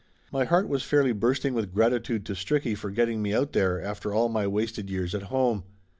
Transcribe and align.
My 0.31 0.45
heart 0.45 0.67
was 0.67 0.81
fairly 0.81 1.11
bursting 1.11 1.53
with 1.53 1.71
gratitude 1.75 2.25
to 2.25 2.33
Stricky 2.33 2.75
for 2.75 2.89
getting 2.89 3.21
me 3.21 3.35
out 3.35 3.53
there 3.53 3.79
after 3.79 4.15
all 4.15 4.29
my 4.29 4.47
wasted 4.47 4.89
years 4.89 5.13
at 5.13 5.21
home. 5.29 5.63